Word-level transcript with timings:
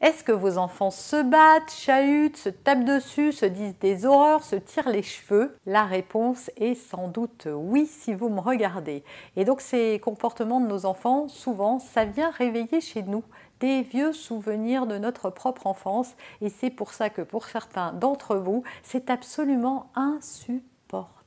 Est-ce 0.00 0.24
que 0.24 0.32
vos 0.32 0.56
enfants 0.56 0.90
se 0.90 1.22
battent, 1.22 1.70
chahutent, 1.70 2.38
se 2.38 2.48
tapent 2.48 2.86
dessus, 2.86 3.32
se 3.32 3.44
disent 3.44 3.78
des 3.80 4.06
horreurs, 4.06 4.42
se 4.42 4.56
tirent 4.56 4.88
les 4.88 5.02
cheveux? 5.02 5.54
La 5.66 5.84
réponse 5.84 6.50
est 6.56 6.74
sans 6.74 7.08
doute 7.08 7.46
oui 7.52 7.86
si 7.86 8.14
vous 8.14 8.30
me 8.30 8.40
regardez. 8.40 9.04
Et 9.36 9.44
donc 9.44 9.60
ces 9.60 10.00
comportements 10.02 10.62
de 10.62 10.66
nos 10.66 10.86
enfants, 10.86 11.28
souvent, 11.28 11.80
ça 11.80 12.06
vient 12.06 12.30
réveiller 12.30 12.80
chez 12.80 13.02
nous 13.02 13.22
des 13.60 13.82
vieux 13.82 14.14
souvenirs 14.14 14.86
de 14.86 14.96
notre 14.96 15.28
propre 15.28 15.66
enfance. 15.66 16.14
Et 16.40 16.48
c'est 16.48 16.70
pour 16.70 16.94
ça 16.94 17.10
que 17.10 17.20
pour 17.20 17.44
certains 17.44 17.92
d'entre 17.92 18.36
vous, 18.36 18.62
c'est 18.82 19.10
absolument 19.10 19.90
insupportable. 19.94 21.19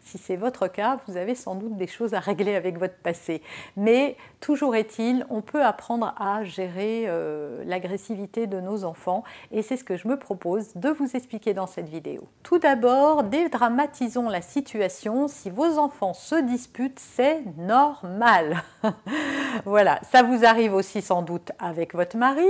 Si 0.00 0.18
c'est 0.18 0.36
votre 0.36 0.68
cas, 0.68 0.98
vous 1.06 1.16
avez 1.16 1.34
sans 1.34 1.54
doute 1.54 1.76
des 1.76 1.86
choses 1.86 2.14
à 2.14 2.20
régler 2.20 2.54
avec 2.54 2.78
votre 2.78 2.96
passé. 2.96 3.42
Mais 3.76 4.16
toujours 4.40 4.76
est-il, 4.76 5.26
on 5.30 5.42
peut 5.42 5.62
apprendre 5.62 6.14
à 6.18 6.44
gérer 6.44 7.04
euh, 7.06 7.62
l'agressivité 7.64 8.46
de 8.46 8.60
nos 8.60 8.84
enfants 8.84 9.24
et 9.50 9.62
c'est 9.62 9.76
ce 9.76 9.84
que 9.84 9.96
je 9.96 10.08
me 10.08 10.18
propose 10.18 10.74
de 10.74 10.88
vous 10.88 11.16
expliquer 11.16 11.54
dans 11.54 11.66
cette 11.66 11.88
vidéo. 11.88 12.22
Tout 12.42 12.58
d'abord, 12.58 13.24
dédramatisons 13.24 14.28
la 14.28 14.42
situation. 14.42 15.28
Si 15.28 15.50
vos 15.50 15.78
enfants 15.78 16.14
se 16.14 16.40
disputent, 16.40 16.98
c'est 16.98 17.42
normal. 17.58 18.62
voilà, 19.64 20.00
ça 20.10 20.22
vous 20.22 20.44
arrive 20.44 20.74
aussi 20.74 21.02
sans 21.02 21.22
doute 21.22 21.52
avec 21.58 21.94
votre 21.94 22.16
mari, 22.16 22.46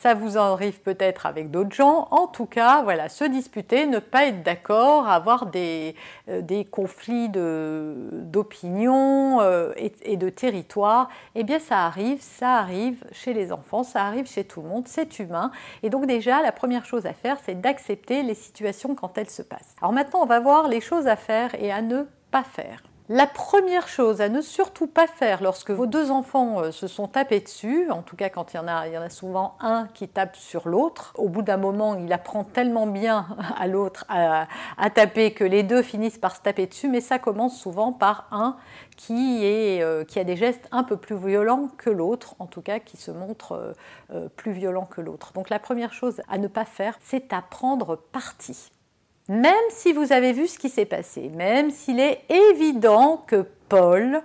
ça 0.00 0.14
vous 0.14 0.38
arrive 0.38 0.80
peut-être 0.80 1.26
avec 1.26 1.50
d'autres 1.50 1.74
gens. 1.74 2.08
En 2.10 2.26
tout 2.26 2.46
cas, 2.46 2.82
voilà, 2.82 3.08
se 3.08 3.24
disputer, 3.24 3.86
ne 3.86 3.98
pas 3.98 4.26
être 4.26 4.42
d'accord, 4.42 5.08
avoir 5.08 5.46
des, 5.46 5.94
euh, 6.28 6.42
des 6.42 6.64
conflits 6.64 7.28
d'opinion 7.28 9.40
euh, 9.40 9.72
et, 9.76 10.16
de 10.16 10.28
territoire, 10.28 11.08
eh 11.34 11.42
bien 11.42 11.58
ça 11.58 11.84
arrive, 11.84 12.20
ça 12.20 12.56
arrive 12.56 13.04
chez 13.12 13.34
les 13.34 13.52
enfants, 13.52 13.82
ça 13.82 14.04
arrive 14.04 14.26
chez 14.26 14.44
tout 14.44 14.62
le 14.62 14.68
monde, 14.68 14.86
c'est 14.86 15.18
humain. 15.18 15.50
Et 15.82 15.90
donc 15.90 16.06
déjà, 16.06 16.42
la 16.42 16.52
première 16.52 16.84
chose 16.84 17.06
à 17.06 17.12
faire, 17.12 17.38
c'est 17.44 17.60
d'accepter 17.60 18.22
les 18.22 18.34
situations 18.34 18.94
quand 18.94 19.18
elles 19.18 19.30
se 19.30 19.42
passent. 19.42 19.74
Alors 19.80 19.92
maintenant, 19.92 20.20
on 20.22 20.26
va 20.26 20.40
voir 20.40 20.68
les 20.68 20.80
choses 20.80 21.06
à 21.06 21.16
faire 21.16 21.54
et 21.60 21.72
à 21.72 21.82
ne 21.82 22.04
pas 22.30 22.44
faire. 22.44 22.82
La 23.10 23.26
première 23.26 23.86
chose 23.86 24.22
à 24.22 24.30
ne 24.30 24.40
surtout 24.40 24.86
pas 24.86 25.06
faire 25.06 25.42
lorsque 25.42 25.70
vos 25.70 25.84
deux 25.84 26.10
enfants 26.10 26.62
euh, 26.62 26.70
se 26.70 26.86
sont 26.86 27.06
tapés 27.06 27.40
dessus, 27.40 27.90
en 27.90 28.00
tout 28.00 28.16
cas 28.16 28.30
quand 28.30 28.54
il 28.54 28.56
y 28.56 28.58
en 28.58 28.66
a, 28.66 28.86
il 28.86 28.94
y 28.94 28.96
a 28.96 29.10
souvent 29.10 29.58
un 29.60 29.88
qui 29.92 30.08
tape 30.08 30.36
sur 30.36 30.70
l'autre, 30.70 31.12
au 31.18 31.28
bout 31.28 31.42
d'un 31.42 31.58
moment 31.58 31.96
il 31.96 32.10
apprend 32.14 32.44
tellement 32.44 32.86
bien 32.86 33.26
à 33.58 33.66
l'autre 33.66 34.06
à, 34.08 34.46
taper 34.88 35.34
que 35.34 35.44
les 35.44 35.62
deux 35.62 35.82
finissent 35.82 36.16
par 36.16 36.34
se 36.34 36.40
taper 36.40 36.66
dessus, 36.66 36.88
mais 36.88 37.02
ça 37.02 37.18
commence 37.18 37.60
souvent 37.60 37.92
par 37.92 38.26
un 38.30 38.56
qui, 38.96 39.40
euh, 39.44 40.04
a 40.16 40.24
des 40.24 40.36
gestes 40.36 40.66
un 40.72 40.82
peu 40.82 40.96
plus 40.96 41.18
violents 41.18 41.68
que 41.76 41.90
l'autre, 41.90 42.36
en 42.38 42.46
tout 42.46 42.62
cas 42.62 42.78
qui 42.78 42.96
se 42.96 43.10
montre 43.10 43.74
euh, 44.14 44.30
plus 44.30 44.52
violent 44.52 44.86
que 44.86 45.02
l'autre. 45.02 45.34
Donc 45.34 45.50
la 45.50 45.58
première 45.58 45.92
chose 45.92 46.22
à 46.30 46.38
ne 46.38 46.48
pas 46.48 46.64
faire, 46.64 46.98
c'est 47.02 47.34
à 47.34 47.42
prendre 47.42 47.96
parti. 47.96 48.70
Même 49.28 49.54
si 49.70 49.94
vous 49.94 50.12
avez 50.12 50.34
vu 50.34 50.46
ce 50.46 50.58
qui 50.58 50.68
s'est 50.68 50.84
passé, 50.84 51.30
même 51.30 51.70
s'il 51.70 51.98
est 51.98 52.24
évident 52.28 53.24
que 53.26 53.46
Paul 53.70 54.22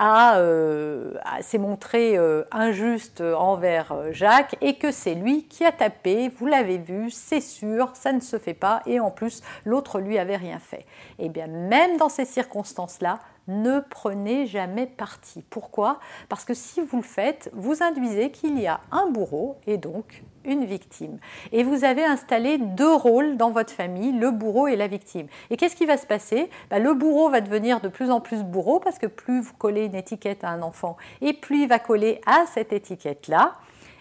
euh, 0.00 1.12
s'est 1.42 1.58
montré 1.58 2.16
euh, 2.16 2.44
injuste 2.50 3.20
envers 3.20 3.92
euh, 3.92 4.12
Jacques 4.12 4.56
et 4.62 4.76
que 4.76 4.90
c'est 4.90 5.14
lui 5.14 5.44
qui 5.44 5.66
a 5.66 5.72
tapé, 5.72 6.30
vous 6.30 6.46
l'avez 6.46 6.78
vu, 6.78 7.10
c'est 7.10 7.42
sûr, 7.42 7.90
ça 7.94 8.12
ne 8.12 8.20
se 8.20 8.38
fait 8.38 8.54
pas 8.54 8.80
et 8.86 9.00
en 9.00 9.10
plus 9.10 9.42
l'autre 9.66 10.00
lui 10.00 10.18
avait 10.18 10.36
rien 10.36 10.60
fait. 10.60 10.86
Eh 11.18 11.28
bien 11.28 11.46
même 11.46 11.98
dans 11.98 12.08
ces 12.08 12.24
circonstances-là, 12.24 13.18
ne 13.48 13.80
prenez 13.80 14.46
jamais 14.46 14.86
parti. 14.86 15.42
Pourquoi? 15.50 15.98
Parce 16.28 16.44
que 16.44 16.54
si 16.54 16.80
vous 16.80 16.98
le 16.98 17.02
faites, 17.02 17.50
vous 17.54 17.82
induisez 17.82 18.30
qu'il 18.30 18.58
y 18.60 18.66
a 18.66 18.80
un 18.92 19.08
bourreau 19.08 19.56
et 19.66 19.78
donc 19.78 20.22
une 20.44 20.64
victime. 20.64 21.18
Et 21.52 21.64
vous 21.64 21.84
avez 21.84 22.04
installé 22.04 22.58
deux 22.58 22.94
rôles 22.94 23.36
dans 23.36 23.50
votre 23.50 23.72
famille, 23.72 24.12
le 24.12 24.30
bourreau 24.30 24.68
et 24.68 24.76
la 24.76 24.86
victime. 24.86 25.26
Et 25.50 25.56
qu'est-ce 25.56 25.76
qui 25.76 25.86
va 25.86 25.96
se 25.96 26.06
passer? 26.06 26.50
Bah, 26.70 26.78
Le 26.78 26.94
bourreau 26.94 27.30
va 27.30 27.40
devenir 27.40 27.80
de 27.80 27.88
plus 27.88 28.10
en 28.10 28.20
plus 28.20 28.42
bourreau 28.42 28.80
parce 28.80 28.98
que 28.98 29.06
plus 29.06 29.40
vous 29.40 29.54
collez 29.54 29.84
une 29.86 29.94
étiquette 29.94 30.44
à 30.44 30.50
un 30.50 30.62
enfant 30.62 30.96
et 31.20 31.32
plus 31.32 31.62
il 31.62 31.68
va 31.68 31.78
coller 31.78 32.20
à 32.26 32.44
cette 32.46 32.72
étiquette-là. 32.72 33.54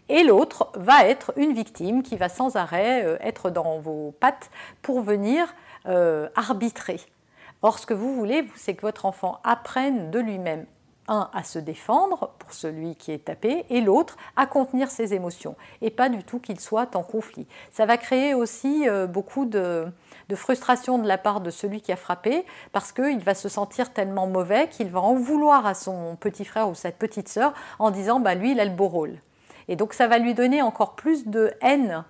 Et 0.10 0.24
l'autre 0.24 0.72
va 0.76 1.06
être 1.06 1.34
une 1.36 1.52
victime 1.52 2.02
qui 2.02 2.16
va 2.16 2.30
sans 2.30 2.56
arrêt 2.56 3.04
euh, 3.06 3.18
être 3.20 3.50
dans 3.50 3.80
vos 3.80 4.14
pattes 4.20 4.50
pour 4.82 5.02
venir 5.02 5.54
euh, 5.86 6.30
arbitrer. 6.36 7.02
Or, 7.62 7.80
ce 7.80 7.86
que 7.86 7.94
vous 7.94 8.14
voulez, 8.16 8.48
c'est 8.56 8.76
que 8.76 8.82
votre 8.82 9.06
enfant 9.06 9.40
apprenne 9.44 10.12
de 10.12 10.20
lui-même 10.20 10.66
un 11.08 11.30
à 11.34 11.44
se 11.44 11.60
défendre 11.60 12.32
pour 12.38 12.54
celui 12.54 12.96
qui 12.96 13.12
est 13.12 13.26
tapé 13.26 13.66
et 13.70 13.82
l'autre 13.82 14.18
à 14.36 14.46
contenir 14.46 14.92
ses 14.92 15.14
émotions 15.14 15.56
et 15.82 15.90
pas 15.90 16.10
du 16.10 16.24
tout 16.24 16.40
qu'il 16.40 16.60
soit 16.60 16.96
en 16.96 17.04
conflit. 17.04 17.48
Ça 17.72 17.86
va 17.86 17.98
créer 17.98 18.34
aussi 18.34 18.88
euh, 18.88 19.08
beaucoup 19.08 19.46
de, 19.46 19.88
frustration 20.36 20.98
de 20.98 21.08
la 21.08 21.18
part 21.18 21.42
de 21.42 21.50
celui 21.50 21.82
qui 21.82 21.92
a 21.92 21.96
frappé 21.96 22.46
parce 22.72 22.92
qu'il 22.92 23.20
va 23.20 23.34
se 23.36 23.50
sentir 23.50 23.94
tellement 23.94 24.28
mauvais 24.28 24.68
qu'il 24.70 24.90
va 24.90 25.00
en 25.00 25.16
vouloir 25.16 25.66
à 25.66 25.74
son 25.74 26.16
petit 26.18 26.46
frère 26.46 26.70
ou 26.70 26.76
sa 26.76 26.92
petite 26.92 27.30
sœur 27.30 27.54
en 27.80 27.92
disant 27.92 28.20
bah 28.20 28.36
lui 28.36 28.52
il 28.52 28.60
a 28.60 28.66
le 28.66 28.72
beau 28.72 28.88
rôle. 28.88 29.18
Et 29.70 29.76
donc 29.76 29.94
ça 29.94 30.08
va 30.08 30.18
lui 30.18 30.34
donner 30.34 30.62
encore 30.62 30.96
plus 30.96 31.28
de 31.28 31.52
haine 31.62 32.04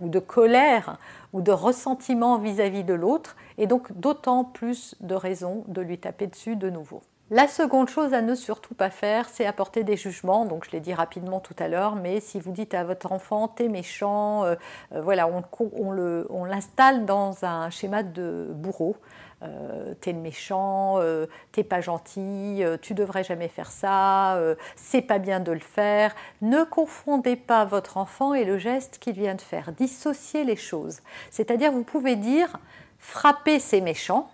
ou 0.00 0.08
de 0.08 0.18
colère 0.18 0.98
ou 1.32 1.40
de 1.40 1.52
ressentiment 1.52 2.38
vis-à-vis 2.38 2.84
de 2.84 2.94
l'autre 2.94 3.36
et 3.58 3.66
donc 3.66 3.92
d'autant 3.92 4.44
plus 4.44 4.94
de 5.00 5.14
raisons 5.14 5.64
de 5.68 5.80
lui 5.80 5.98
taper 5.98 6.26
dessus 6.26 6.56
de 6.56 6.70
nouveau. 6.70 7.02
La 7.32 7.46
seconde 7.46 7.88
chose 7.88 8.12
à 8.12 8.22
ne 8.22 8.34
surtout 8.34 8.74
pas 8.74 8.90
faire, 8.90 9.28
c'est 9.28 9.46
apporter 9.46 9.84
des 9.84 9.96
jugements. 9.96 10.46
Donc, 10.46 10.64
je 10.64 10.72
l'ai 10.72 10.80
dit 10.80 10.92
rapidement 10.92 11.38
tout 11.38 11.54
à 11.60 11.68
l'heure, 11.68 11.94
mais 11.94 12.18
si 12.18 12.40
vous 12.40 12.50
dites 12.50 12.74
à 12.74 12.82
votre 12.82 13.12
enfant, 13.12 13.46
t'es 13.46 13.68
méchant, 13.68 14.42
euh, 14.42 14.56
euh, 14.92 15.00
voilà, 15.00 15.28
on, 15.28 16.44
l'installe 16.44 17.06
dans 17.06 17.44
un 17.44 17.70
schéma 17.70 18.02
de 18.02 18.48
bourreau. 18.52 18.96
Euh, 19.42 19.94
t'es 20.00 20.12
le 20.12 20.18
méchant, 20.18 20.98
t'es 21.52 21.64
pas 21.64 21.80
gentil, 21.80 22.62
tu 22.82 22.94
devrais 22.94 23.24
jamais 23.24 23.48
faire 23.48 23.70
ça, 23.70 24.38
c'est 24.76 25.02
pas 25.02 25.18
bien 25.18 25.40
de 25.40 25.52
le 25.52 25.60
faire. 25.60 26.14
Ne 26.42 26.64
confondez 26.64 27.36
pas 27.36 27.64
votre 27.64 27.96
enfant 27.96 28.34
et 28.34 28.44
le 28.44 28.58
geste 28.58 28.98
qu'il 28.98 29.14
vient 29.14 29.34
de 29.34 29.40
faire. 29.40 29.72
Dissociez 29.72 30.44
les 30.44 30.56
choses. 30.56 31.00
C'est-à-dire, 31.30 31.72
vous 31.72 31.84
pouvez 31.84 32.16
dire 32.16 32.58
frapper, 32.98 33.58
c'est 33.58 33.80
méchant, 33.80 34.30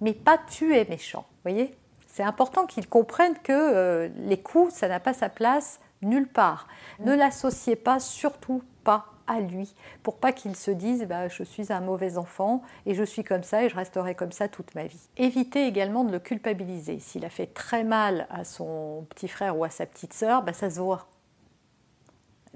mais 0.00 0.12
pas 0.12 0.38
tuer 0.38 0.84
méchant. 0.88 1.26
Voyez? 1.44 1.74
C'est 2.06 2.22
important 2.22 2.66
qu'ils 2.66 2.88
comprennent 2.88 3.38
que 3.42 3.52
euh, 3.52 4.08
les 4.18 4.40
coups, 4.40 4.72
ça 4.72 4.86
n'a 4.86 5.00
pas 5.00 5.14
sa 5.14 5.28
place 5.28 5.80
nulle 6.02 6.28
part. 6.28 6.68
Ne 7.00 7.14
mm. 7.14 7.18
l'associez 7.18 7.76
pas, 7.76 7.98
surtout 7.98 8.62
pas 8.84 9.06
à 9.26 9.40
lui, 9.40 9.74
pour 10.02 10.16
pas 10.16 10.32
qu'il 10.32 10.56
se 10.56 10.70
dise 10.70 11.04
bah, 11.04 11.28
je 11.28 11.42
suis 11.42 11.72
un 11.72 11.80
mauvais 11.80 12.18
enfant 12.18 12.62
et 12.86 12.94
je 12.94 13.04
suis 13.04 13.24
comme 13.24 13.42
ça 13.42 13.64
et 13.64 13.68
je 13.68 13.76
resterai 13.76 14.14
comme 14.14 14.32
ça 14.32 14.48
toute 14.48 14.74
ma 14.74 14.86
vie. 14.86 15.08
Évitez 15.16 15.66
également 15.66 16.04
de 16.04 16.12
le 16.12 16.18
culpabiliser. 16.18 16.98
S'il 16.98 17.24
a 17.24 17.30
fait 17.30 17.46
très 17.46 17.84
mal 17.84 18.26
à 18.30 18.44
son 18.44 19.06
petit 19.10 19.28
frère 19.28 19.58
ou 19.58 19.64
à 19.64 19.70
sa 19.70 19.86
petite 19.86 20.12
sœur, 20.12 20.42
bah, 20.42 20.52
ça 20.52 20.70
se 20.70 20.80
voit. 20.80 21.06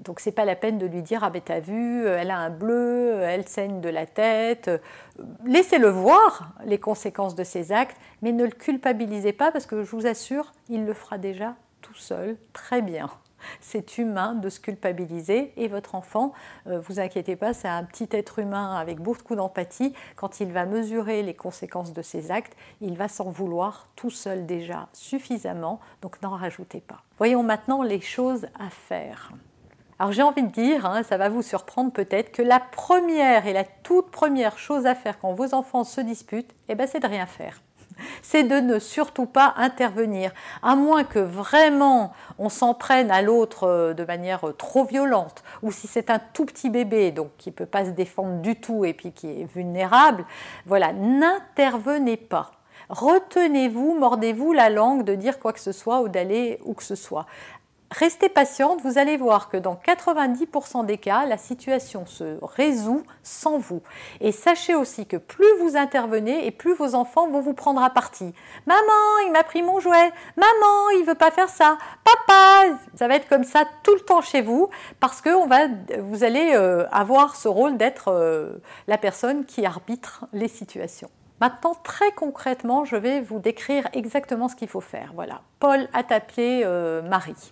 Donc 0.03 0.21
c'est 0.21 0.31
pas 0.31 0.45
la 0.45 0.55
peine 0.55 0.77
de 0.77 0.85
lui 0.85 1.01
dire 1.01 1.23
ah 1.23 1.29
ben 1.29 1.41
t'as 1.43 1.59
vu, 1.59 2.05
elle 2.07 2.31
a 2.31 2.37
un 2.37 2.49
bleu, 2.49 3.19
elle 3.21 3.47
saigne 3.47 3.81
de 3.81 3.89
la 3.89 4.05
tête. 4.05 4.71
Laissez-le 5.45 5.89
voir 5.89 6.53
les 6.65 6.79
conséquences 6.79 7.35
de 7.35 7.43
ses 7.43 7.71
actes, 7.71 7.97
mais 8.21 8.31
ne 8.31 8.45
le 8.45 8.51
culpabilisez 8.51 9.33
pas 9.33 9.51
parce 9.51 9.65
que 9.65 9.83
je 9.83 9.91
vous 9.91 10.07
assure, 10.07 10.53
il 10.69 10.85
le 10.85 10.93
fera 10.93 11.17
déjà 11.17 11.55
tout 11.81 11.95
seul 11.95 12.37
très 12.53 12.81
bien. 12.81 13.09
C'est 13.61 13.97
humain 13.97 14.33
de 14.33 14.49
se 14.49 14.59
culpabiliser 14.59 15.53
et 15.57 15.67
votre 15.67 15.95
enfant, 15.95 16.33
euh, 16.67 16.79
vous 16.79 16.99
inquiétez 16.99 17.35
pas, 17.35 17.53
c'est 17.53 17.67
un 17.67 17.83
petit 17.83 18.07
être 18.11 18.39
humain 18.39 18.75
avec 18.75 18.99
beaucoup 18.99 19.35
d'empathie. 19.35 19.93
Quand 20.15 20.39
il 20.39 20.51
va 20.51 20.65
mesurer 20.65 21.23
les 21.23 21.33
conséquences 21.33 21.93
de 21.93 22.01
ses 22.01 22.31
actes, 22.31 22.55
il 22.81 22.97
va 22.97 23.07
s'en 23.07 23.29
vouloir 23.29 23.87
tout 23.95 24.09
seul 24.09 24.45
déjà 24.45 24.87
suffisamment, 24.93 25.79
donc 26.01 26.21
n'en 26.21 26.35
rajoutez 26.35 26.81
pas. 26.81 27.03
Voyons 27.17 27.43
maintenant 27.43 27.83
les 27.83 28.01
choses 28.01 28.47
à 28.59 28.69
faire. 28.69 29.31
Alors 29.99 30.13
j'ai 30.13 30.23
envie 30.23 30.43
de 30.43 30.51
dire, 30.51 30.85
hein, 30.85 31.03
ça 31.03 31.17
va 31.17 31.27
vous 31.27 31.41
surprendre 31.41 31.91
peut-être, 31.91 32.31
que 32.31 32.41
la 32.41 32.61
première 32.61 33.47
et 33.47 33.53
la 33.53 33.65
toute 33.65 34.11
première 34.11 34.57
chose 34.57 34.85
à 34.85 34.95
faire 34.95 35.19
quand 35.19 35.33
vos 35.33 35.53
enfants 35.53 35.83
se 35.83 35.99
disputent, 35.99 36.55
eh 36.69 36.75
ben, 36.75 36.87
c'est 36.87 37.01
de 37.01 37.07
rien 37.07 37.25
faire 37.25 37.61
c'est 38.21 38.43
de 38.43 38.55
ne 38.55 38.79
surtout 38.79 39.25
pas 39.25 39.53
intervenir, 39.57 40.31
à 40.63 40.75
moins 40.75 41.03
que 41.03 41.19
vraiment 41.19 42.13
on 42.37 42.49
s'en 42.49 42.73
prenne 42.73 43.11
à 43.11 43.21
l'autre 43.21 43.63
euh, 43.63 43.93
de 43.93 44.03
manière 44.03 44.47
euh, 44.47 44.53
trop 44.53 44.85
violente, 44.85 45.43
ou 45.61 45.71
si 45.71 45.87
c'est 45.87 46.09
un 46.09 46.19
tout 46.19 46.45
petit 46.45 46.69
bébé, 46.69 47.11
donc 47.11 47.29
qui 47.37 47.49
ne 47.49 47.55
peut 47.55 47.65
pas 47.65 47.85
se 47.85 47.91
défendre 47.91 48.41
du 48.41 48.55
tout 48.55 48.85
et 48.85 48.93
puis 48.93 49.11
qui 49.11 49.27
est 49.27 49.51
vulnérable, 49.53 50.25
voilà, 50.65 50.93
n'intervenez 50.93 52.17
pas. 52.17 52.51
Retenez-vous, 52.89 53.99
mordez-vous 53.99 54.51
la 54.51 54.69
langue 54.69 55.03
de 55.03 55.13
dire 55.13 55.39
quoi 55.39 55.53
que 55.53 55.59
ce 55.59 55.71
soit 55.71 56.01
ou 56.01 56.09
d'aller 56.09 56.59
où 56.65 56.73
que 56.73 56.83
ce 56.83 56.95
soit. 56.95 57.27
Restez 57.91 58.29
patiente, 58.29 58.81
vous 58.83 58.99
allez 58.99 59.17
voir 59.17 59.49
que 59.49 59.57
dans 59.57 59.73
90% 59.73 60.85
des 60.85 60.99
cas, 60.99 61.25
la 61.25 61.39
situation 61.39 62.05
se 62.05 62.37
résout 62.43 63.03
sans 63.23 63.57
vous. 63.57 63.81
Et 64.21 64.31
sachez 64.31 64.75
aussi 64.75 65.07
que 65.07 65.17
plus 65.17 65.47
vous 65.59 65.75
intervenez 65.75 66.45
et 66.45 66.51
plus 66.51 66.75
vos 66.75 66.93
enfants 66.93 67.27
vont 67.29 67.41
vous 67.41 67.55
prendre 67.55 67.81
à 67.81 67.89
partie. 67.89 68.31
Maman, 68.67 69.19
il 69.25 69.31
m'a 69.31 69.43
pris 69.43 69.63
mon 69.63 69.79
jouet. 69.79 70.11
Maman, 70.37 70.89
il 70.99 71.05
veut 71.05 71.15
pas 71.15 71.31
faire 71.31 71.49
ça. 71.49 71.79
Papa, 72.03 72.75
ça 72.93 73.07
va 73.07 73.15
être 73.15 73.27
comme 73.27 73.43
ça 73.43 73.63
tout 73.81 73.95
le 73.95 74.01
temps 74.01 74.21
chez 74.21 74.41
vous 74.41 74.69
parce 74.99 75.21
que 75.21 75.31
vous 75.99 76.23
allez 76.23 76.51
euh, 76.53 76.87
avoir 76.91 77.35
ce 77.35 77.47
rôle 77.47 77.75
d'être 77.77 78.09
euh, 78.09 78.61
la 78.87 78.99
personne 78.99 79.45
qui 79.45 79.65
arbitre 79.65 80.25
les 80.31 80.47
situations. 80.47 81.09
Maintenant, 81.41 81.73
très 81.83 82.11
concrètement, 82.11 82.85
je 82.85 82.97
vais 82.97 83.21
vous 83.21 83.39
décrire 83.39 83.87
exactement 83.93 84.47
ce 84.47 84.55
qu'il 84.55 84.67
faut 84.67 84.81
faire. 84.81 85.11
Voilà, 85.15 85.41
Paul 85.59 85.87
a 85.93 86.03
tapé 86.03 86.61
euh, 86.65 87.01
Marie. 87.01 87.51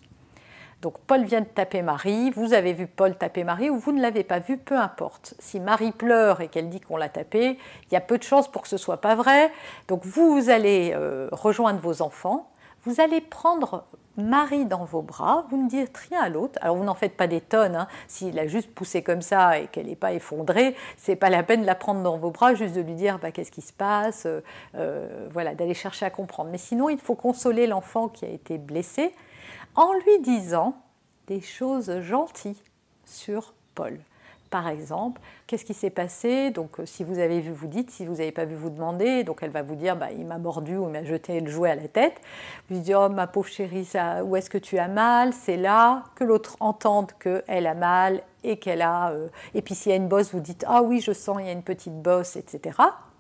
Donc 0.82 1.00
Paul 1.08 1.24
vient 1.24 1.42
de 1.42 1.46
taper 1.46 1.82
Marie, 1.82 2.30
vous 2.32 2.54
avez 2.54 2.74
vu 2.74 2.86
Paul 2.86 3.16
taper 3.16 3.44
Marie 3.44 3.70
ou 3.70 3.80
vous 3.80 3.92
ne 3.92 4.02
l'avez 4.02 4.24
pas 4.24 4.40
vu, 4.40 4.58
peu 4.58 4.78
importe. 4.78 5.34
Si 5.40 5.60
Marie 5.60 5.92
pleure 5.92 6.42
et 6.42 6.50
qu'elle 6.50 6.70
dit 6.70 6.80
qu'on 6.80 6.98
l'a 6.98 7.10
tapé, 7.10 7.58
il 7.90 7.94
y 7.94 7.98
a 7.98 8.02
peu 8.02 8.18
de 8.18 8.24
chances 8.24 8.48
pour 8.48 8.62
que 8.62 8.68
ce 8.68 8.78
soit 8.78 9.02
pas 9.02 9.16
vrai. 9.16 9.52
Donc 9.88 10.06
vous, 10.06 10.50
allez 10.50 10.92
euh, 10.94 11.30
rejoindre 11.32 11.80
vos 11.80 12.04
enfants, 12.04 12.52
vous 12.84 13.02
allez 13.02 13.22
prendre 13.22 13.86
Marie 14.18 14.66
dans 14.66 14.86
vos 14.86 15.02
bras, 15.02 15.46
vous 15.50 15.62
ne 15.62 15.68
dites 15.68 15.98
rien 16.10 16.22
à 16.22 16.30
l'autre. 16.30 16.60
Alors 16.62 16.76
vous 16.76 16.84
n'en 16.84 16.96
faites 16.96 17.18
pas 17.18 17.28
des 17.28 17.42
tonnes. 17.42 17.76
Hein. 17.76 17.88
S'il 18.08 18.38
a 18.38 18.48
juste 18.48 18.74
poussé 18.74 19.02
comme 19.02 19.22
ça 19.22 19.60
et 19.60 19.68
qu'elle 19.68 19.88
n'est 19.88 19.96
pas 19.96 20.14
effondrée, 20.14 20.76
c'est 20.96 21.16
pas 21.16 21.30
la 21.30 21.44
peine 21.44 21.62
de 21.62 21.66
la 21.66 21.76
prendre 21.76 22.02
dans 22.02 22.18
vos 22.18 22.32
bras, 22.32 22.54
juste 22.54 22.76
de 22.76 22.82
lui 22.82 22.94
dire 22.94 23.20
bah, 23.20 23.32
qu'est-ce 23.32 23.52
qui 23.52 23.62
se 23.62 23.74
passe, 23.74 24.28
euh, 24.28 24.42
euh, 24.76 25.28
voilà, 25.32 25.56
d'aller 25.56 25.74
chercher 25.74 26.06
à 26.06 26.10
comprendre. 26.12 26.50
Mais 26.52 26.58
sinon, 26.58 26.88
il 26.90 27.00
faut 27.00 27.16
consoler 27.16 27.66
l'enfant 27.66 28.10
qui 28.10 28.26
a 28.26 28.30
été 28.30 28.60
blessé 28.60 29.14
en 29.78 29.94
lui 29.94 30.20
disant 30.22 30.74
des 31.28 31.40
choses 31.40 32.02
gentilles 32.02 32.62
sur 33.06 33.54
Paul. 33.76 33.98
Par 34.50 34.70
exemple, 34.70 35.22
qu'est-ce 35.46 35.66
qui 35.66 35.74
s'est 35.74 35.90
passé? 35.90 36.52
Donc, 36.52 36.80
euh, 36.80 36.86
si 36.86 37.04
vous 37.04 37.20
avez 37.20 37.42
vu, 37.42 37.52
vous 37.52 37.68
dites. 37.68 37.92
Si 37.92 38.06
vous 38.06 38.16
n'avez 38.16 38.32
pas 38.32 38.46
vu, 38.46 38.56
vous 38.56 38.70
demandez. 38.70 39.26
Donc, 39.26 39.40
elle 39.42 39.50
va 39.50 39.62
vous 39.62 39.76
dire, 39.76 39.98
bah, 39.98 40.10
il 40.12 40.26
m'a 40.26 40.38
mordu 40.38 40.78
ou 40.78 40.86
il 40.86 40.92
m'a 40.92 41.04
jeté 41.04 41.42
le 41.42 41.52
jouet 41.52 41.70
à 41.70 41.76
la 41.76 41.90
tête. 41.90 42.22
Vous 42.70 42.80
dites, 42.80 42.96
oh 42.96 43.10
ma 43.10 43.28
pauvre 43.28 43.50
chérie, 43.50 43.84
ça, 43.84 44.24
où 44.24 44.38
est-ce 44.38 44.50
que 44.50 44.58
tu 44.58 44.78
as 44.78 44.88
mal? 44.88 45.34
C'est 45.34 45.58
là 45.58 46.06
que 46.16 46.24
l'autre 46.24 46.56
entende 46.62 47.12
qu'elle 47.20 47.68
a 47.68 47.74
mal 47.74 48.24
et 48.44 48.58
qu'elle 48.58 48.82
a. 48.82 49.12
Euh, 49.12 49.28
et 49.54 49.62
puis, 49.62 49.76
s'il 49.76 49.92
y 49.92 49.94
a 49.94 49.98
une 49.98 50.08
bosse, 50.08 50.34
vous 50.34 50.40
dites, 50.40 50.64
ah 50.66 50.82
oui, 50.82 51.02
je 51.02 51.12
sens, 51.12 51.38
il 51.42 51.46
y 51.46 51.50
a 51.50 51.54
une 51.54 51.62
petite 51.62 52.02
bosse, 52.02 52.38
etc 52.38 52.72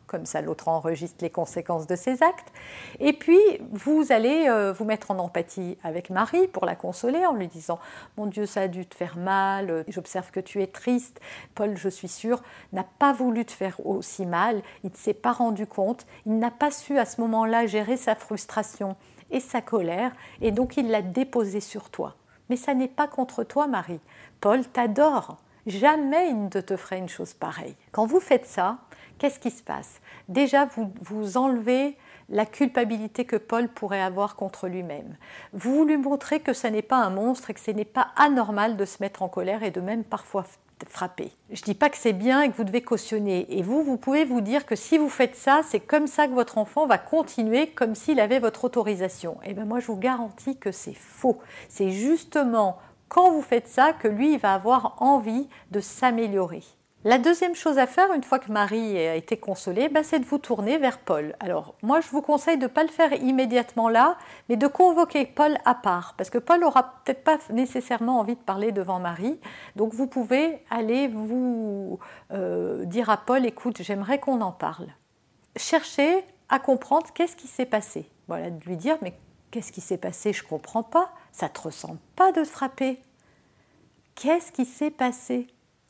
comme 0.07 0.25
ça 0.25 0.41
l'autre 0.41 0.67
enregistre 0.69 1.17
les 1.21 1.29
conséquences 1.29 1.85
de 1.85 1.95
ses 1.95 2.23
actes. 2.23 2.51
Et 2.99 3.13
puis, 3.13 3.39
vous 3.71 4.11
allez 4.11 4.47
euh, 4.47 4.73
vous 4.73 4.85
mettre 4.85 5.11
en 5.11 5.19
empathie 5.19 5.77
avec 5.83 6.09
Marie 6.09 6.47
pour 6.47 6.65
la 6.65 6.75
consoler 6.75 7.25
en 7.25 7.33
lui 7.33 7.47
disant 7.47 7.79
Mon 8.17 8.25
Dieu, 8.25 8.45
ça 8.45 8.61
a 8.61 8.67
dû 8.67 8.85
te 8.85 8.95
faire 8.95 9.17
mal, 9.17 9.69
euh, 9.69 9.83
j'observe 9.87 10.31
que 10.31 10.39
tu 10.39 10.61
es 10.61 10.67
triste. 10.67 11.19
Paul, 11.53 11.77
je 11.77 11.89
suis 11.89 12.07
sûre, 12.07 12.41
n'a 12.73 12.85
pas 12.97 13.13
voulu 13.13 13.45
te 13.45 13.51
faire 13.51 13.85
aussi 13.85 14.25
mal, 14.25 14.61
il 14.83 14.91
ne 14.91 14.95
s'est 14.95 15.13
pas 15.13 15.33
rendu 15.33 15.67
compte, 15.67 16.07
il 16.25 16.39
n'a 16.39 16.51
pas 16.51 16.71
su 16.71 16.97
à 16.97 17.05
ce 17.05 17.21
moment-là 17.21 17.67
gérer 17.67 17.97
sa 17.97 18.15
frustration 18.15 18.95
et 19.29 19.39
sa 19.39 19.61
colère, 19.61 20.13
et 20.41 20.51
donc 20.51 20.77
il 20.77 20.89
l'a 20.89 21.01
déposé 21.01 21.59
sur 21.59 21.89
toi. 21.89 22.15
Mais 22.49 22.55
ça 22.55 22.73
n'est 22.73 22.87
pas 22.87 23.07
contre 23.07 23.43
toi, 23.43 23.67
Marie. 23.67 23.99
Paul 24.39 24.65
t'adore. 24.65 25.37
Jamais 25.65 26.29
il 26.29 26.45
ne 26.45 26.61
te 26.61 26.77
ferait 26.77 26.97
une 26.97 27.09
chose 27.09 27.33
pareille. 27.33 27.75
Quand 27.91 28.05
vous 28.05 28.21
faites 28.21 28.45
ça, 28.45 28.77
qu'est-ce 29.17 29.39
qui 29.39 29.51
se 29.51 29.63
passe? 29.63 30.01
Déjà, 30.29 30.65
vous, 30.65 30.91
vous 31.01 31.37
enlevez 31.37 31.97
la 32.29 32.45
culpabilité 32.45 33.25
que 33.25 33.37
Paul 33.37 33.69
pourrait 33.69 34.01
avoir 34.01 34.35
contre 34.35 34.67
lui-même. 34.67 35.15
Vous 35.53 35.85
lui 35.85 35.97
montrez 35.97 36.39
que 36.39 36.53
ce 36.53 36.67
n'est 36.67 36.81
pas 36.81 36.97
un 36.97 37.09
monstre 37.09 37.49
et 37.49 37.53
que 37.53 37.59
ce 37.59 37.71
n'est 37.71 37.85
pas 37.85 38.09
anormal 38.15 38.75
de 38.75 38.85
se 38.85 38.97
mettre 39.01 39.21
en 39.21 39.29
colère 39.29 39.63
et 39.63 39.71
de 39.71 39.81
même 39.81 40.03
parfois 40.03 40.45
frapper. 40.85 41.31
Je 41.51 41.61
ne 41.61 41.65
dis 41.65 41.73
pas 41.73 41.89
que 41.89 41.97
c'est 41.97 42.13
bien 42.13 42.41
et 42.41 42.49
que 42.49 42.55
vous 42.55 42.63
devez 42.63 42.81
cautionner. 42.81 43.47
Et 43.57 43.63
vous, 43.63 43.81
vous 43.83 43.97
pouvez 43.97 44.25
vous 44.25 44.41
dire 44.41 44.65
que 44.65 44.75
si 44.75 44.97
vous 44.97 45.09
faites 45.09 45.35
ça, 45.35 45.61
c'est 45.67 45.79
comme 45.79 46.07
ça 46.07 46.27
que 46.27 46.33
votre 46.33 46.57
enfant 46.57 46.85
va 46.85 46.97
continuer 46.97 47.67
comme 47.67 47.95
s'il 47.95 48.19
avait 48.19 48.39
votre 48.39 48.65
autorisation. 48.65 49.37
Et 49.43 49.49
eh 49.49 49.53
bien 49.53 49.65
moi, 49.65 49.79
je 49.79 49.87
vous 49.87 49.97
garantis 49.97 50.57
que 50.57 50.71
c'est 50.71 50.93
faux. 50.93 51.39
C'est 51.69 51.91
justement 51.91 52.77
quand 53.09 53.31
vous 53.31 53.41
faites 53.41 53.67
ça 53.67 53.93
que 53.93 54.07
lui, 54.07 54.33
il 54.33 54.39
va 54.39 54.53
avoir 54.53 55.01
envie 55.01 55.47
de 55.71 55.79
s'améliorer. 55.79 56.63
La 57.07 57.19
deuxième 57.19 57.55
chose 57.55 57.77
à 57.77 57.87
faire, 57.87 58.11
une 58.11 58.25
fois 58.25 58.37
que 58.37 58.51
Marie 58.51 58.97
a 58.97 59.15
été 59.15 59.37
consolée, 59.37 59.87
bah, 59.87 60.03
c'est 60.03 60.19
de 60.19 60.25
vous 60.25 60.39
tourner 60.39 60.77
vers 60.77 60.99
Paul. 60.99 61.37
Alors, 61.39 61.75
moi, 61.81 62.01
je 62.01 62.09
vous 62.09 62.21
conseille 62.21 62.57
de 62.57 62.63
ne 62.63 62.67
pas 62.67 62.83
le 62.83 62.89
faire 62.89 63.13
immédiatement 63.13 63.87
là, 63.87 64.17
mais 64.49 64.57
de 64.57 64.67
convoquer 64.67 65.25
Paul 65.25 65.57
à 65.63 65.73
part, 65.73 66.15
parce 66.17 66.29
que 66.29 66.37
Paul 66.37 66.59
n'aura 66.59 67.01
peut-être 67.05 67.23
pas 67.23 67.37
nécessairement 67.49 68.19
envie 68.19 68.35
de 68.35 68.41
parler 68.41 68.73
devant 68.73 68.99
Marie. 68.99 69.39
Donc, 69.77 69.93
vous 69.93 70.07
pouvez 70.07 70.61
aller 70.69 71.07
vous 71.07 71.97
euh, 72.33 72.83
dire 72.83 73.09
à 73.09 73.15
Paul, 73.15 73.45
écoute, 73.45 73.81
j'aimerais 73.81 74.19
qu'on 74.19 74.41
en 74.41 74.51
parle. 74.51 74.89
Cherchez 75.55 76.25
à 76.49 76.59
comprendre 76.59 77.07
qu'est-ce 77.13 77.37
qui 77.37 77.47
s'est 77.47 77.65
passé. 77.65 78.11
Voilà, 78.27 78.49
de 78.49 78.61
lui 78.65 78.75
dire, 78.75 78.97
mais 79.01 79.17
qu'est-ce 79.51 79.71
qui 79.71 79.79
s'est 79.79 79.97
passé? 79.97 80.33
Je 80.33 80.43
ne 80.43 80.49
comprends 80.49 80.83
pas. 80.83 81.13
Ça 81.31 81.45
ne 81.45 81.53
te 81.53 81.61
ressemble 81.61 81.99
pas 82.17 82.33
de 82.33 82.43
frapper. 82.43 82.99
Qu'est-ce 84.15 84.51
qui 84.51 84.65
s'est 84.65 84.91
passé? 84.91 85.47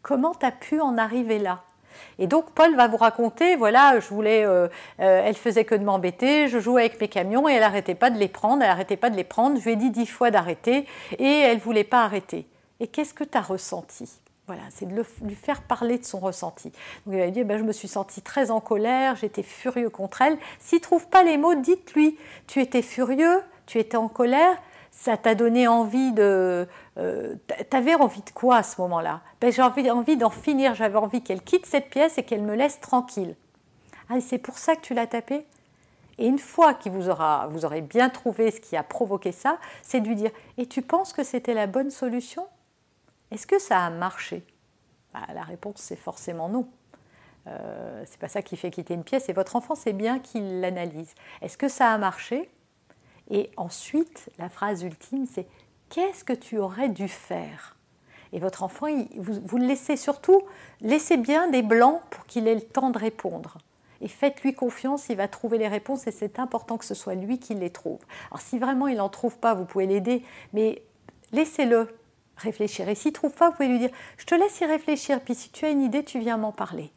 Comment 0.07 0.33
tu 0.33 0.45
as 0.45 0.51
pu 0.51 0.79
en 0.79 0.97
arriver 0.97 1.37
là? 1.37 1.63
Et 2.17 2.27
donc 2.27 2.51
Paul 2.51 2.73
va 2.77 2.87
vous 2.87 2.95
raconter, 2.95 3.57
voilà, 3.57 3.99
je 3.99 4.07
voulais, 4.07 4.45
euh, 4.45 4.69
euh, 5.01 5.21
elle 5.25 5.35
faisait 5.35 5.65
que 5.65 5.75
de 5.75 5.83
m'embêter, 5.83 6.47
je 6.47 6.59
jouais 6.59 6.83
avec 6.83 7.01
mes 7.01 7.09
camions 7.09 7.49
et 7.49 7.53
elle 7.53 7.59
n'arrêtait 7.59 7.93
pas 7.93 8.09
de 8.09 8.17
les 8.17 8.29
prendre, 8.29 8.61
elle 8.61 8.69
n'arrêtait 8.69 8.95
pas 8.95 9.09
de 9.09 9.17
les 9.17 9.25
prendre, 9.25 9.59
je 9.59 9.65
lui 9.65 9.71
ai 9.71 9.75
dit 9.75 9.89
dix 9.89 10.05
fois 10.05 10.31
d'arrêter 10.31 10.87
et 11.19 11.25
elle 11.25 11.57
voulait 11.57 11.83
pas 11.83 12.03
arrêter. 12.03 12.47
Et 12.79 12.87
qu'est-ce 12.87 13.13
que 13.13 13.25
tu 13.25 13.37
as 13.37 13.41
ressenti? 13.41 14.09
Voilà, 14.45 14.61
c'est 14.69 14.87
de 14.87 14.95
lui 14.95 15.35
faire 15.35 15.61
parler 15.61 15.97
de 15.97 16.05
son 16.05 16.19
ressenti. 16.19 16.69
Donc 17.05 17.15
il 17.15 17.19
va 17.19 17.29
dire, 17.29 17.45
ben, 17.45 17.57
je 17.57 17.63
me 17.63 17.73
suis 17.73 17.89
sentie 17.89 18.21
très 18.21 18.49
en 18.49 18.61
colère, 18.61 19.17
j'étais 19.17 19.43
furieux 19.43 19.89
contre 19.89 20.21
elle. 20.21 20.37
S'il 20.59 20.77
ne 20.77 20.83
trouve 20.83 21.07
pas 21.09 21.23
les 21.23 21.37
mots, 21.37 21.55
dites-lui, 21.55 22.17
tu 22.47 22.61
étais 22.61 22.81
furieux, 22.81 23.41
tu 23.65 23.77
étais 23.77 23.97
en 23.97 24.07
colère, 24.07 24.55
ça 24.91 25.17
t'a 25.17 25.35
donné 25.35 25.67
envie 25.67 26.11
de... 26.11 26.67
Euh, 26.97 27.35
t'avais 27.69 27.95
envie 27.95 28.21
de 28.21 28.29
quoi 28.31 28.57
à 28.57 28.63
ce 28.63 28.81
moment-là? 28.81 29.21
Ben, 29.39 29.51
J'ai 29.51 29.61
envie, 29.61 30.17
d'en 30.17 30.29
finir, 30.29 30.73
j'avais 30.75 30.97
envie 30.97 31.21
qu'elle 31.21 31.41
quitte 31.41 31.65
cette 31.65 31.89
pièce 31.89 32.17
et 32.17 32.23
qu'elle 32.23 32.41
me 32.41 32.55
laisse 32.55 32.79
tranquille. 32.79 33.35
Ah, 34.09 34.19
c'est 34.21 34.37
pour 34.37 34.57
ça 34.57 34.75
que 34.75 34.81
tu 34.81 34.93
l'as 34.93 35.07
tapé 35.07 35.45
Et 36.17 36.27
une 36.27 36.39
fois 36.39 36.73
que 36.73 36.89
vous, 36.89 37.09
aura, 37.09 37.47
vous 37.47 37.65
aurez 37.65 37.81
bien 37.81 38.09
trouvé 38.09 38.51
ce 38.51 38.59
qui 38.59 38.75
a 38.75 38.83
provoqué 38.83 39.31
ça, 39.31 39.59
c'est 39.81 39.99
de 39.99 40.07
lui 40.07 40.15
dire, 40.15 40.31
et 40.57 40.65
tu 40.65 40.81
penses 40.81 41.13
que 41.13 41.23
c'était 41.23 41.53
la 41.53 41.67
bonne 41.67 41.91
solution? 41.91 42.47
Est-ce 43.31 43.45
que 43.45 43.59
ça 43.59 43.85
a 43.85 43.89
marché? 43.89 44.43
Ben, 45.13 45.21
La 45.33 45.43
réponse, 45.43 45.77
c'est 45.77 45.95
forcément 45.95 46.49
non. 46.49 46.67
Euh, 47.47 48.03
c'est 48.05 48.19
pas 48.19 48.27
ça 48.27 48.41
qui 48.41 48.57
fait 48.57 48.71
quitter 48.71 48.93
une 48.93 49.03
pièce, 49.03 49.29
et 49.29 49.33
votre 49.33 49.55
enfant, 49.55 49.75
c'est 49.75 49.93
bien 49.93 50.19
qu'il 50.19 50.59
l'analyse. 50.59 51.13
Est-ce 51.41 51.57
que 51.57 51.67
ça 51.67 51.91
a 51.91 51.97
marché? 51.97 52.49
Et 53.29 53.51
ensuite, 53.57 54.29
la 54.37 54.49
phrase 54.49 54.83
ultime, 54.83 55.25
c'est 55.25 55.47
Qu'est-ce 55.89 56.23
que 56.23 56.33
tu 56.33 56.57
aurais 56.57 56.89
dû 56.89 57.07
faire? 57.07 57.75
Et 58.33 58.39
votre 58.39 58.63
enfant, 58.63 58.87
vous, 59.15 59.57
le 59.57 59.65
laissez 59.65 59.95
surtout, 59.95 60.41
laissez 60.81 61.15
bien 61.15 61.49
des 61.49 61.61
blancs 61.61 62.01
pour 62.09 62.25
qu'il 62.25 62.47
ait 62.47 62.55
le 62.55 62.61
temps 62.61 62.89
de 62.89 62.97
répondre. 62.97 63.57
Et 64.01 64.09
faites-lui 64.09 64.53
confiance, 64.53 65.07
il 65.09 65.15
va 65.15 65.27
trouver 65.27 65.57
les 65.57 65.67
réponses 65.67 66.05
et 66.05 66.11
c'est 66.11 66.39
important 66.39 66.77
que 66.77 66.85
ce 66.85 66.93
soit 66.93 67.15
lui 67.15 67.39
qui 67.39 67.55
les 67.55 67.69
trouve. 67.69 67.99
Alors 68.29 68.41
si 68.41 68.59
vraiment 68.59 68.87
il 68.87 68.97
n'en 68.97 69.09
trouve 69.09 69.37
pas, 69.37 69.53
vous 69.53 69.65
pouvez 69.65 69.87
l'aider, 69.87 70.23
mais 70.53 70.83
laissez-le 71.31 71.87
réfléchir. 72.35 72.89
Et 72.89 72.95
s'il 72.95 73.11
ne 73.11 73.15
trouve 73.15 73.33
pas, 73.33 73.49
vous 73.49 73.55
pouvez 73.55 73.69
lui 73.69 73.79
dire, 73.79 73.89
je 74.17 74.25
te 74.25 74.35
laisse 74.35 74.59
y 74.59 74.65
réfléchir, 74.65 75.21
puis 75.21 75.33
si 75.33 75.49
tu 75.49 75.65
as 75.65 75.69
une 75.69 75.81
idée, 75.81 76.03
tu 76.03 76.19
viens 76.19 76.37
m'en 76.37 76.51
parler. 76.51 76.91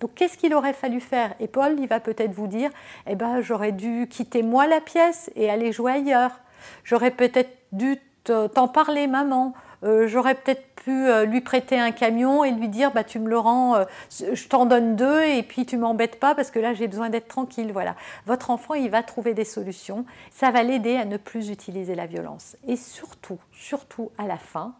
Donc 0.00 0.14
qu'est-ce 0.14 0.36
qu'il 0.36 0.54
aurait 0.54 0.72
fallu 0.72 1.00
faire? 1.00 1.34
Et 1.40 1.48
Paul, 1.48 1.76
il 1.78 1.86
va 1.86 2.00
peut-être 2.00 2.32
vous 2.32 2.46
dire, 2.46 2.70
eh 3.06 3.14
ben, 3.14 3.40
j'aurais 3.40 3.72
dû 3.72 4.08
quitter 4.08 4.42
moi 4.42 4.66
la 4.66 4.80
pièce 4.80 5.30
et 5.36 5.50
aller 5.50 5.72
jouer 5.72 5.92
ailleurs. 5.92 6.40
J'aurais 6.84 7.10
peut-être 7.10 7.50
dû 7.72 7.98
t'en 8.24 8.68
parler, 8.68 9.06
maman. 9.06 9.54
Euh, 9.84 10.08
j'aurais 10.08 10.34
peut-être 10.34 10.66
pu 10.76 10.90
euh, 10.90 11.26
lui 11.26 11.40
prêter 11.40 11.78
un 11.78 11.90
camion 11.90 12.44
et 12.44 12.50
lui 12.50 12.68
dire 12.68 12.92
bah 12.92 13.04
tu 13.04 13.18
me 13.18 13.28
le 13.28 13.38
rends, 13.38 13.76
euh, 13.76 13.84
je 14.10 14.48
t'en 14.48 14.66
donne 14.66 14.96
deux 14.96 15.22
et 15.22 15.42
puis 15.42 15.66
tu 15.66 15.76
m'embêtes 15.76 16.18
pas 16.18 16.34
parce 16.34 16.50
que 16.50 16.58
là 16.58 16.74
j'ai 16.74 16.88
besoin 16.88 17.10
d'être 17.10 17.28
tranquille. 17.28 17.72
Voilà, 17.72 17.94
votre 18.24 18.50
enfant 18.50 18.74
il 18.74 18.90
va 18.90 19.02
trouver 19.02 19.34
des 19.34 19.44
solutions. 19.44 20.06
Ça 20.30 20.50
va 20.50 20.62
l'aider 20.62 20.96
à 20.96 21.04
ne 21.04 21.16
plus 21.18 21.50
utiliser 21.50 21.94
la 21.94 22.06
violence 22.06 22.56
et 22.66 22.76
surtout, 22.76 23.38
surtout 23.52 24.10
à 24.16 24.26
la 24.26 24.38
fin, 24.38 24.74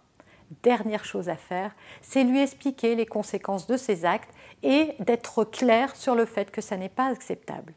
dernière 0.62 1.04
chose 1.04 1.28
à 1.28 1.36
faire, 1.36 1.74
c'est 2.02 2.24
lui 2.24 2.40
expliquer 2.40 2.94
les 2.94 3.06
conséquences 3.06 3.66
de 3.66 3.76
ses 3.76 4.04
actes 4.04 4.30
et 4.62 4.94
d'être 5.00 5.44
clair 5.44 5.94
sur 5.96 6.14
le 6.14 6.24
fait 6.24 6.50
que 6.50 6.60
ça 6.60 6.76
n'est 6.76 6.88
pas 6.88 7.06
acceptable. 7.06 7.72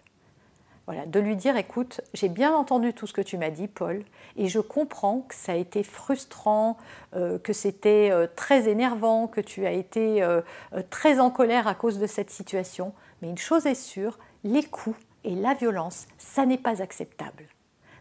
Voilà, 0.85 1.05
de 1.05 1.19
lui 1.19 1.35
dire 1.35 1.55
écoute, 1.55 2.01
j'ai 2.15 2.29
bien 2.29 2.51
entendu 2.51 2.95
tout 2.95 3.05
ce 3.05 3.13
que 3.13 3.21
tu 3.21 3.37
m'as 3.37 3.51
dit, 3.51 3.67
Paul, 3.67 4.03
et 4.37 4.47
je 4.47 4.59
comprends 4.59 5.21
que 5.21 5.35
ça 5.35 5.51
a 5.51 5.55
été 5.55 5.83
frustrant, 5.83 6.77
euh, 7.15 7.37
que 7.37 7.53
c'était 7.53 8.09
euh, 8.11 8.25
très 8.35 8.67
énervant, 8.67 9.27
que 9.27 9.39
tu 9.39 9.67
as 9.67 9.71
été 9.71 10.23
euh, 10.23 10.41
très 10.89 11.19
en 11.19 11.29
colère 11.29 11.67
à 11.67 11.75
cause 11.75 11.99
de 11.99 12.07
cette 12.07 12.31
situation. 12.31 12.93
Mais 13.21 13.29
une 13.29 13.37
chose 13.37 13.67
est 13.67 13.75
sûre, 13.75 14.17
les 14.43 14.63
coups 14.63 14.97
et 15.23 15.35
la 15.35 15.53
violence, 15.53 16.07
ça 16.17 16.47
n'est 16.47 16.57
pas 16.57 16.81
acceptable. 16.81 17.45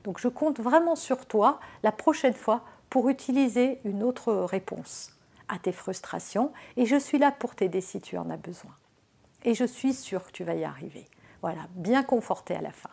Donc 0.05 0.19
je 0.19 0.29
compte 0.29 0.59
vraiment 0.59 0.97
sur 0.97 1.27
toi 1.27 1.61
la 1.83 1.93
prochaine 1.93 2.33
fois 2.33 2.63
pour 2.91 3.09
utiliser 3.09 3.81
une 3.85 4.03
autre 4.03 4.33
réponse 4.33 5.13
à 5.49 5.59
tes 5.59 5.73
frustrations 5.73 6.53
et 6.77 6.87
je 6.87 6.97
suis 6.97 7.19
là 7.19 7.33
pour 7.33 7.55
t'aider 7.55 7.81
si 7.81 8.01
tu 8.01 8.19
en 8.19 8.31
as 8.31 8.37
besoin. 8.37 8.73
Et 9.45 9.55
je 9.55 9.65
suis 9.65 9.95
sûre 9.95 10.27
que 10.27 10.33
tu 10.33 10.45
vas 10.45 10.55
y 10.55 10.65
arriver. 10.65 11.05
Voilà, 11.43 11.69
bien 11.75 12.03
conforté 12.03 12.55
à 12.55 12.61
la 12.61 12.73
fin. 12.73 12.91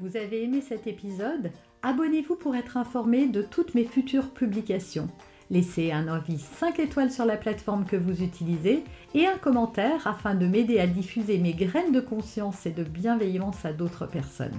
Vous 0.00 0.16
avez 0.16 0.44
aimé 0.44 0.60
cet 0.60 0.86
épisode? 0.86 1.52
Abonnez-vous 1.82 2.36
pour 2.36 2.56
être 2.56 2.76
informé 2.76 3.26
de 3.26 3.42
toutes 3.42 3.74
mes 3.74 3.84
futures 3.84 4.30
publications. 4.30 5.08
Laissez 5.50 5.92
un 5.92 6.08
avis 6.08 6.38
5 6.38 6.78
étoiles 6.78 7.10
sur 7.10 7.26
la 7.26 7.36
plateforme 7.36 7.84
que 7.84 7.96
vous 7.96 8.22
utilisez 8.22 8.84
et 9.14 9.26
un 9.26 9.36
commentaire 9.36 10.06
afin 10.06 10.34
de 10.34 10.46
m'aider 10.46 10.80
à 10.80 10.86
diffuser 10.86 11.38
mes 11.38 11.52
graines 11.52 11.92
de 11.92 12.00
conscience 12.00 12.64
et 12.64 12.70
de 12.70 12.84
bienveillance 12.84 13.64
à 13.64 13.72
d'autres 13.72 14.06
personnes. 14.06 14.58